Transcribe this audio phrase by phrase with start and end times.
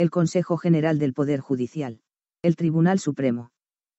[0.00, 1.98] El Consejo General del Poder Judicial.
[2.40, 3.50] El Tribunal Supremo.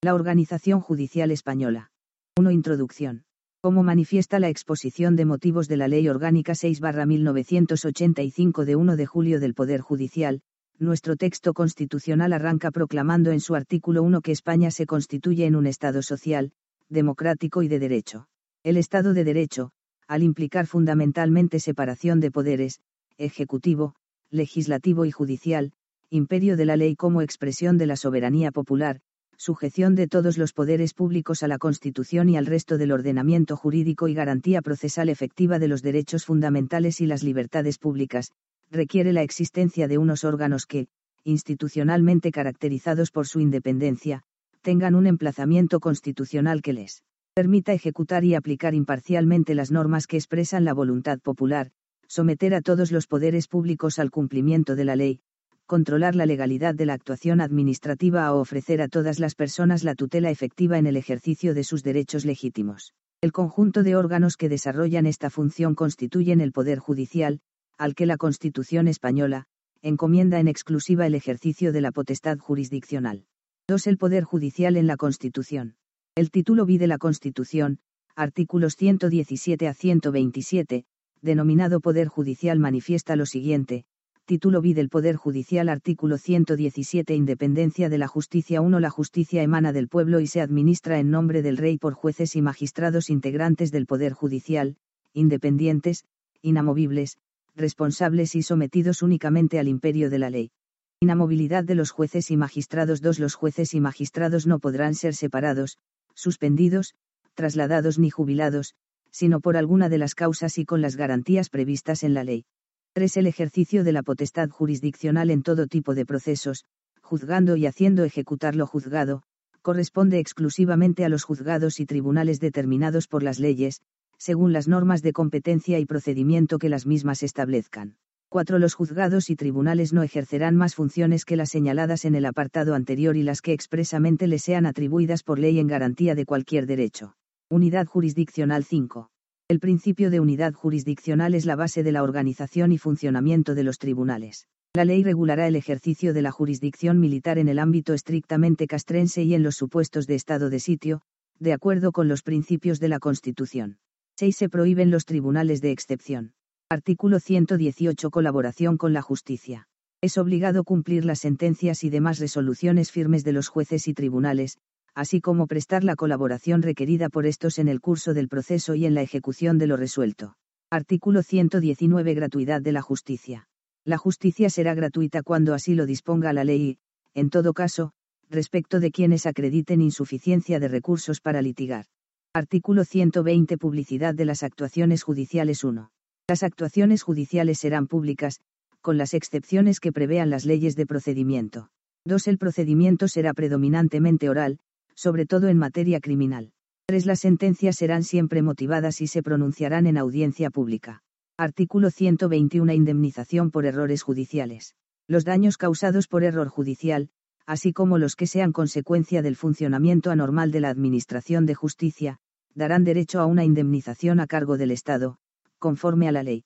[0.02, 1.91] La Organización Judicial Española.
[2.38, 2.52] 1.
[2.52, 3.23] Introducción.
[3.62, 9.41] Como manifiesta la exposición de motivos de la Ley Orgánica 6-1985 de 1 de julio
[9.41, 10.40] del Poder Judicial,
[10.77, 15.68] nuestro texto constitucional arranca proclamando en su artículo 1 que España se constituye en un
[15.68, 16.54] Estado social,
[16.88, 18.29] democrático y de derecho.
[18.63, 19.71] El Estado de Derecho,
[20.07, 22.79] al implicar fundamentalmente separación de poderes,
[23.18, 23.95] ejecutivo,
[24.31, 25.73] legislativo y judicial,
[26.12, 28.99] imperio de la ley como expresión de la soberanía popular,
[29.38, 34.07] sujeción de todos los poderes públicos a la Constitución y al resto del ordenamiento jurídico
[34.07, 38.32] y garantía procesal efectiva de los derechos fundamentales y las libertades públicas,
[38.71, 40.87] requiere la existencia de unos órganos que,
[41.26, 44.24] institucionalmente caracterizados por su independencia,
[44.63, 47.04] tengan un emplazamiento constitucional que les
[47.35, 51.70] permita ejecutar y aplicar imparcialmente las normas que expresan la voluntad popular,
[52.07, 55.21] someter a todos los poderes públicos al cumplimiento de la ley,
[55.70, 60.31] controlar la legalidad de la actuación administrativa o ofrecer a todas las personas la tutela
[60.31, 62.95] efectiva en el ejercicio de sus derechos legítimos.
[63.21, 67.41] El conjunto de órganos que desarrollan esta función constituyen el Poder Judicial,
[67.78, 69.45] al que la Constitución española,
[69.84, 73.25] encomienda en exclusiva el ejercicio de la potestad jurisdiccional.
[73.67, 73.85] 2.
[73.85, 75.75] El Poder Judicial en la Constitución.
[76.16, 77.78] El título B de la Constitución,
[78.16, 80.85] artículos 117 a 127,
[81.22, 83.85] denominado Poder Judicial manifiesta lo siguiente,
[84.30, 89.74] Título B del Poder Judicial Artículo 117 Independencia de la Justicia 1 La justicia emana
[89.74, 93.88] del pueblo y se administra en nombre del Rey por jueces y magistrados integrantes del
[93.88, 94.78] Poder Judicial,
[95.14, 96.06] independientes,
[96.44, 97.18] inamovibles,
[97.56, 100.52] responsables y sometidos únicamente al imperio de la ley.
[101.00, 105.80] Inamovilidad de los jueces y magistrados 2 Los jueces y magistrados no podrán ser separados,
[106.14, 106.94] suspendidos,
[107.34, 108.76] trasladados ni jubilados,
[109.09, 112.46] sino por alguna de las causas y con las garantías previstas en la ley.
[112.94, 113.18] 3.
[113.18, 116.66] El ejercicio de la potestad jurisdiccional en todo tipo de procesos,
[117.04, 119.22] juzgando y haciendo ejecutar lo juzgado,
[119.62, 123.82] corresponde exclusivamente a los juzgados y tribunales determinados por las leyes,
[124.18, 127.96] según las normas de competencia y procedimiento que las mismas establezcan.
[128.30, 128.58] 4.
[128.58, 133.16] Los juzgados y tribunales no ejercerán más funciones que las señaladas en el apartado anterior
[133.16, 137.14] y las que expresamente les sean atribuidas por ley en garantía de cualquier derecho.
[137.50, 139.12] Unidad jurisdiccional 5.
[139.50, 143.80] El principio de unidad jurisdiccional es la base de la organización y funcionamiento de los
[143.80, 144.46] tribunales.
[144.76, 149.34] La ley regulará el ejercicio de la jurisdicción militar en el ámbito estrictamente castrense y
[149.34, 151.02] en los supuestos de estado de sitio,
[151.40, 153.80] de acuerdo con los principios de la Constitución.
[154.20, 154.38] 6.
[154.38, 156.34] Se prohíben los tribunales de excepción.
[156.70, 159.68] Artículo 118 Colaboración con la justicia.
[160.00, 164.59] Es obligado cumplir las sentencias y demás resoluciones firmes de los jueces y tribunales,
[165.00, 168.94] así como prestar la colaboración requerida por estos en el curso del proceso y en
[168.94, 170.36] la ejecución de lo resuelto.
[170.70, 173.48] Artículo 119 Gratuidad de la justicia.
[173.86, 176.80] La justicia será gratuita cuando así lo disponga la ley
[177.14, 177.94] en todo caso,
[178.30, 181.86] respecto de quienes acrediten insuficiencia de recursos para litigar.
[182.34, 185.92] Artículo 120 Publicidad de las actuaciones judiciales 1.
[186.28, 188.42] Las actuaciones judiciales serán públicas,
[188.82, 191.70] con las excepciones que prevean las leyes de procedimiento.
[192.06, 192.28] 2.
[192.28, 194.59] El procedimiento será predominantemente oral,
[195.00, 196.52] sobre todo en materia criminal.
[196.88, 197.06] 3.
[197.06, 201.04] Las sentencias serán siempre motivadas y se pronunciarán en audiencia pública.
[201.38, 202.74] Artículo 121.
[202.74, 204.76] Indemnización por errores judiciales.
[205.08, 207.12] Los daños causados por error judicial,
[207.46, 212.18] así como los que sean consecuencia del funcionamiento anormal de la Administración de Justicia,
[212.54, 215.18] darán derecho a una indemnización a cargo del Estado,
[215.59, 216.44] conforme a la ley.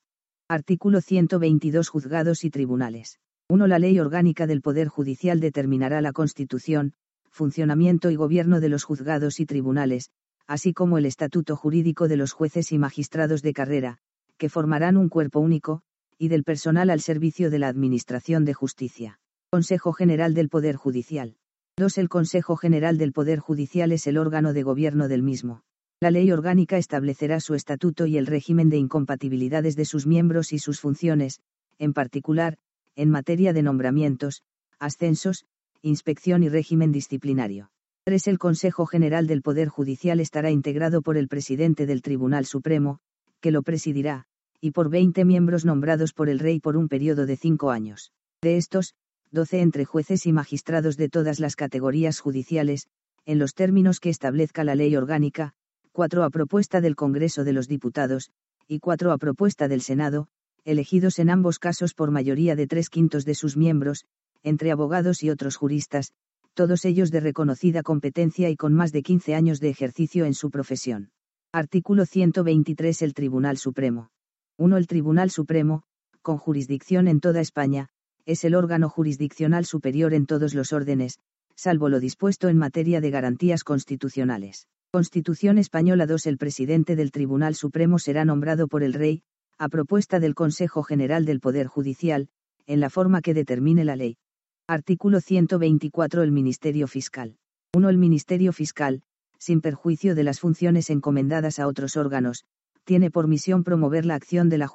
[0.48, 3.18] Artículo 122 Juzgados y Tribunales.
[3.48, 3.66] 1.
[3.66, 6.94] La Ley Orgánica del Poder Judicial determinará la constitución,
[7.34, 10.10] funcionamiento y gobierno de los juzgados y tribunales,
[10.46, 13.98] así como el estatuto jurídico de los jueces y magistrados de carrera,
[14.38, 15.82] que formarán un cuerpo único,
[16.16, 19.18] y del personal al servicio de la Administración de Justicia.
[19.50, 21.36] Consejo General del Poder Judicial.
[21.76, 21.98] 2.
[21.98, 25.64] El Consejo General del Poder Judicial es el órgano de gobierno del mismo.
[26.00, 30.60] La ley orgánica establecerá su estatuto y el régimen de incompatibilidades de sus miembros y
[30.60, 31.40] sus funciones,
[31.78, 32.58] en particular,
[32.94, 34.44] en materia de nombramientos,
[34.78, 35.46] ascensos,
[35.84, 37.70] inspección y régimen disciplinario.
[38.04, 38.28] 3.
[38.28, 43.00] El Consejo General del Poder Judicial estará integrado por el presidente del Tribunal Supremo,
[43.40, 44.24] que lo presidirá,
[44.62, 48.12] y por 20 miembros nombrados por el Rey por un periodo de cinco años.
[48.40, 48.94] De estos,
[49.30, 52.88] 12 entre jueces y magistrados de todas las categorías judiciales,
[53.26, 55.52] en los términos que establezca la ley orgánica,
[55.92, 58.30] 4 a propuesta del Congreso de los Diputados,
[58.66, 60.28] y 4 a propuesta del Senado,
[60.64, 64.06] elegidos en ambos casos por mayoría de tres quintos de sus miembros,
[64.44, 66.12] entre abogados y otros juristas,
[66.54, 70.50] todos ellos de reconocida competencia y con más de 15 años de ejercicio en su
[70.50, 71.10] profesión.
[71.52, 74.10] Artículo 123 El Tribunal Supremo.
[74.56, 74.76] 1.
[74.76, 75.82] El Tribunal Supremo,
[76.22, 77.88] con jurisdicción en toda España,
[78.24, 81.18] es el órgano jurisdiccional superior en todos los órdenes,
[81.56, 84.68] salvo lo dispuesto en materia de garantías constitucionales.
[84.92, 86.26] Constitución Española 2.
[86.26, 89.22] El presidente del Tribunal Supremo será nombrado por el Rey,
[89.58, 92.28] a propuesta del Consejo General del Poder Judicial,
[92.66, 94.16] en la forma que determine la ley.
[94.66, 97.36] Artículo 124 El Ministerio Fiscal.
[97.74, 97.90] 1.
[97.90, 99.02] El Ministerio Fiscal,
[99.38, 102.46] sin perjuicio de las funciones encomendadas a otros órganos,
[102.84, 104.72] tiene por misión promover la acción de la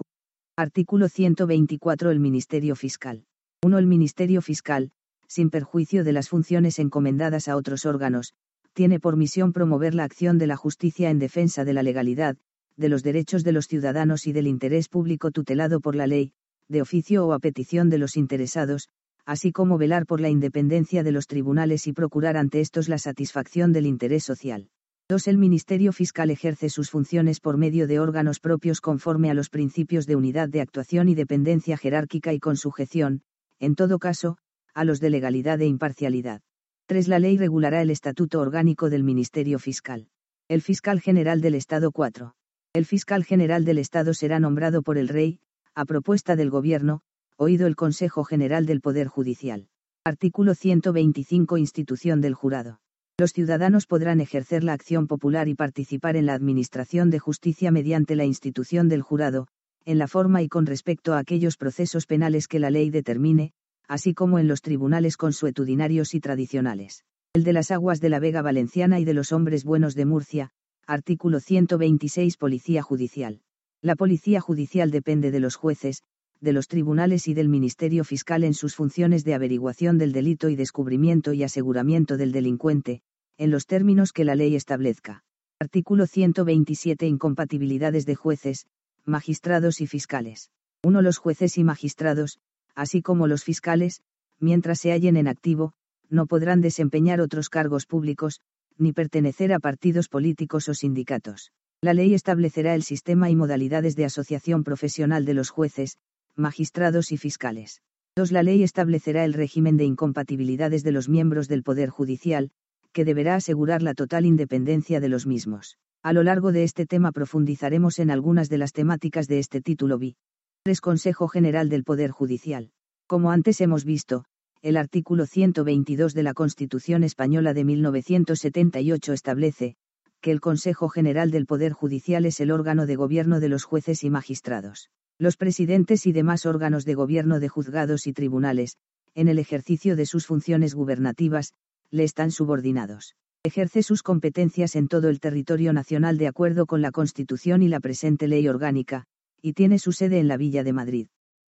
[0.56, 3.26] Artículo 124 El Ministerio Fiscal.
[3.64, 3.80] 1.
[3.80, 4.92] El Ministerio Fiscal,
[5.28, 8.36] sin perjuicio de las funciones encomendadas a otros órganos,
[8.74, 12.38] tiene por misión promover la acción de la justicia en defensa de la legalidad,
[12.78, 16.32] de los derechos de los ciudadanos y del interés público tutelado por la ley,
[16.68, 18.88] de oficio o a petición de los interesados,
[19.30, 23.72] así como velar por la independencia de los tribunales y procurar ante estos la satisfacción
[23.72, 24.70] del interés social.
[25.08, 25.28] 2.
[25.28, 30.08] El Ministerio Fiscal ejerce sus funciones por medio de órganos propios conforme a los principios
[30.08, 33.22] de unidad de actuación y dependencia jerárquica y con sujeción,
[33.60, 34.40] en todo caso,
[34.74, 36.42] a los de legalidad e imparcialidad.
[36.88, 37.08] 3.
[37.08, 40.08] La ley regulará el estatuto orgánico del Ministerio Fiscal.
[40.48, 42.34] El Fiscal General del Estado 4.
[42.74, 45.40] El Fiscal General del Estado será nombrado por el Rey,
[45.76, 47.04] a propuesta del Gobierno,
[47.40, 49.70] oído el Consejo General del Poder Judicial.
[50.06, 52.80] Artículo 125 Institución del Jurado
[53.20, 58.16] los ciudadanos podrán ejercer la acción popular y participar en la administración de justicia mediante
[58.16, 59.48] la institución del jurado,
[59.84, 63.52] en la forma y con respecto a aquellos procesos penales que la ley determine,
[63.90, 67.04] así como en los tribunales consuetudinarios y tradicionales.
[67.34, 70.52] El de las aguas de la Vega Valenciana y de los hombres buenos de Murcia,
[70.88, 73.42] artículo 126 Policía Judicial.
[73.82, 76.04] La Policía Judicial depende de los jueces,
[76.42, 80.56] de los tribunales y del Ministerio Fiscal en sus funciones de averiguación del delito y
[80.56, 83.02] descubrimiento y aseguramiento del delincuente,
[83.38, 85.24] en los términos que la ley establezca.
[85.60, 88.68] Artículo 127 Incompatibilidades de jueces,
[89.06, 90.52] magistrados y fiscales.
[90.84, 91.02] 1.
[91.02, 92.40] Los jueces y magistrados,
[92.76, 94.02] así como los fiscales,
[94.40, 95.74] mientras se hallen en activo,
[96.10, 98.40] no podrán desempeñar otros cargos públicos,
[98.78, 101.52] ni pertenecer a partidos políticos o sindicatos.
[101.82, 105.98] La ley establecerá el sistema y modalidades de asociación profesional de los jueces,
[106.40, 107.82] magistrados y fiscales.
[108.16, 108.32] 2.
[108.32, 112.52] La ley establecerá el régimen de incompatibilidades de los miembros del Poder Judicial,
[112.92, 115.78] que deberá asegurar la total independencia de los mismos.
[116.02, 120.00] A lo largo de este tema profundizaremos en algunas de las temáticas de este título
[120.00, 120.16] B.
[120.64, 120.82] 3.
[120.82, 122.72] Consejo General del Poder Judicial.
[123.06, 124.26] Como antes hemos visto,
[124.62, 129.76] el artículo 122 de la Constitución Española de 1978 establece,
[130.22, 134.04] que el Consejo General del Poder Judicial es el órgano de gobierno de los jueces
[134.04, 134.90] y magistrados.
[135.20, 138.78] Los presidentes y demás órganos de gobierno de juzgados y tribunales,
[139.16, 141.52] en el ejercicio de sus funciones gubernativas,
[141.92, 143.16] le están subordinados.
[143.44, 147.82] Ejerce sus competencias en todo el territorio nacional de acuerdo con la Constitución y la
[147.82, 149.08] presente ley orgánica,
[149.42, 151.08] y tiene su sede en la Villa de Madrid.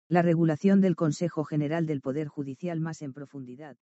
[0.10, 3.78] La regulación del Consejo General del Poder Judicial más en profundidad.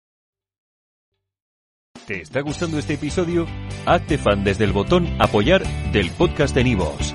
[2.06, 3.46] ¿Te está gustando este episodio?
[3.84, 7.14] Hazte fan desde el botón Apoyar del podcast de Nivos.